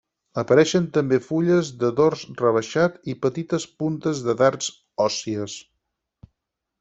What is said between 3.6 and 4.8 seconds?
puntes de dards